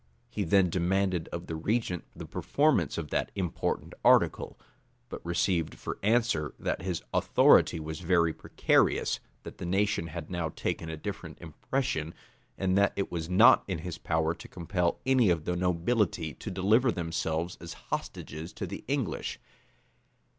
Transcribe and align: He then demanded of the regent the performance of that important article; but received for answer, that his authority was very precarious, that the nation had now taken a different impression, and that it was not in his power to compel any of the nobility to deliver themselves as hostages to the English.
He 0.31 0.43
then 0.43 0.71
demanded 0.71 1.27
of 1.27 1.45
the 1.45 1.55
regent 1.55 2.05
the 2.15 2.25
performance 2.25 2.97
of 2.97 3.11
that 3.11 3.29
important 3.35 3.93
article; 4.03 4.59
but 5.09 5.23
received 5.23 5.75
for 5.75 5.99
answer, 6.01 6.55
that 6.57 6.81
his 6.81 7.03
authority 7.13 7.79
was 7.79 7.99
very 7.99 8.33
precarious, 8.33 9.19
that 9.43 9.59
the 9.59 9.65
nation 9.67 10.07
had 10.07 10.27
now 10.31 10.49
taken 10.49 10.89
a 10.89 10.97
different 10.97 11.39
impression, 11.39 12.15
and 12.57 12.75
that 12.79 12.93
it 12.95 13.11
was 13.11 13.29
not 13.29 13.63
in 13.67 13.77
his 13.77 13.99
power 13.99 14.33
to 14.33 14.47
compel 14.47 14.99
any 15.05 15.29
of 15.29 15.45
the 15.45 15.55
nobility 15.55 16.33
to 16.33 16.49
deliver 16.49 16.91
themselves 16.91 17.55
as 17.61 17.73
hostages 17.73 18.53
to 18.53 18.65
the 18.65 18.83
English. 18.87 19.39